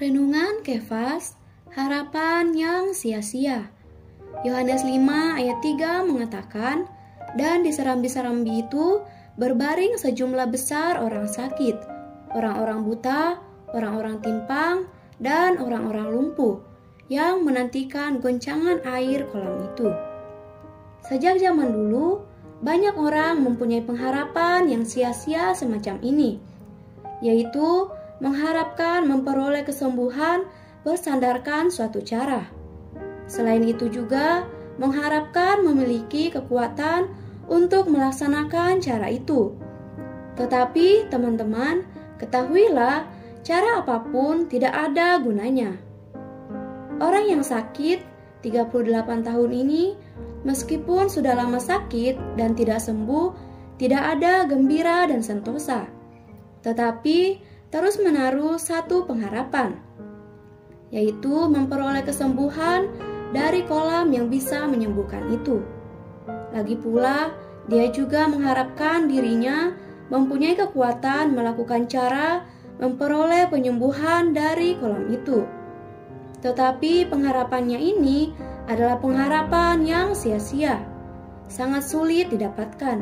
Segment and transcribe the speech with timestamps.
[0.00, 1.36] Renungan Kefas,
[1.76, 3.68] harapan yang sia-sia.
[4.48, 4.96] Yohanes 5
[5.36, 6.88] ayat 3 mengatakan,
[7.36, 9.04] dan di serambi-serambi itu
[9.36, 11.76] berbaring sejumlah besar orang sakit,
[12.32, 13.44] orang-orang buta,
[13.76, 14.88] orang-orang timpang,
[15.20, 16.64] dan orang-orang lumpuh
[17.12, 19.92] yang menantikan goncangan air kolam itu.
[21.04, 22.24] Sejak zaman dulu,
[22.64, 26.40] banyak orang mempunyai pengharapan yang sia-sia semacam ini,
[27.20, 30.44] yaitu mengharapkan memperoleh kesembuhan
[30.84, 32.48] bersandarkan suatu cara.
[33.26, 34.44] Selain itu juga
[34.80, 37.10] mengharapkan memiliki kekuatan
[37.50, 39.52] untuk melaksanakan cara itu.
[40.38, 41.84] Tetapi teman-teman,
[42.16, 43.04] ketahuilah
[43.44, 45.76] cara apa pun tidak ada gunanya.
[47.00, 48.04] Orang yang sakit
[48.44, 49.96] 38 tahun ini
[50.44, 53.32] meskipun sudah lama sakit dan tidak sembuh,
[53.76, 55.88] tidak ada gembira dan sentosa.
[56.60, 59.78] Tetapi terus menaruh satu pengharapan,
[60.90, 62.90] yaitu memperoleh kesembuhan
[63.30, 65.62] dari kolam yang bisa menyembuhkan itu.
[66.50, 67.30] Lagi pula,
[67.70, 69.70] dia juga mengharapkan dirinya
[70.10, 72.42] mempunyai kekuatan melakukan cara
[72.82, 75.46] memperoleh penyembuhan dari kolam itu.
[76.42, 78.34] Tetapi pengharapannya ini
[78.66, 80.82] adalah pengharapan yang sia-sia,
[81.46, 82.98] sangat sulit didapatkan,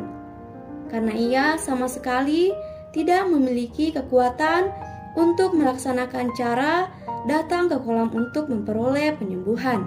[0.93, 2.53] karena ia sama sekali
[2.93, 4.73] tidak memiliki kekuatan
[5.17, 6.89] untuk melaksanakan cara
[7.27, 9.83] datang ke kolam untuk memperoleh penyembuhan.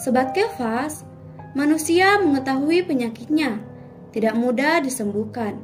[0.00, 1.04] Sobat Kefas,
[1.56, 3.60] manusia mengetahui penyakitnya,
[4.14, 5.60] tidak mudah disembuhkan,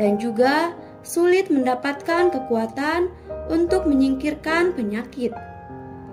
[0.00, 0.72] dan juga
[1.04, 3.12] sulit mendapatkan kekuatan
[3.52, 5.36] untuk menyingkirkan penyakit.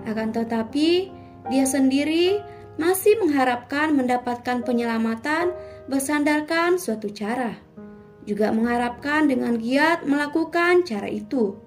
[0.04, 1.08] Akan tetapi,
[1.48, 2.42] dia sendiri
[2.76, 5.52] masih mengharapkan mendapatkan penyelamatan
[5.88, 7.71] bersandarkan suatu cara
[8.22, 11.58] juga mengharapkan dengan giat melakukan cara itu.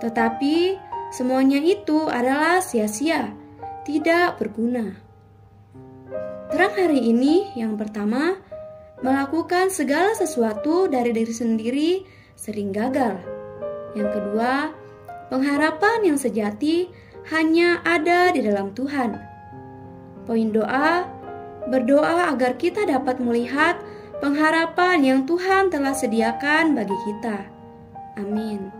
[0.00, 0.76] Tetapi
[1.12, 3.32] semuanya itu adalah sia-sia,
[3.84, 4.96] tidak berguna.
[6.52, 8.38] Terang hari ini yang pertama,
[9.04, 11.90] melakukan segala sesuatu dari diri sendiri
[12.38, 13.20] sering gagal.
[13.96, 14.72] Yang kedua,
[15.28, 16.88] pengharapan yang sejati
[17.32, 19.18] hanya ada di dalam Tuhan.
[20.24, 21.06] Poin doa,
[21.66, 23.78] berdoa agar kita dapat melihat
[24.20, 27.38] pengharapan yang Tuhan telah sediakan bagi kita.
[28.20, 28.75] Amin.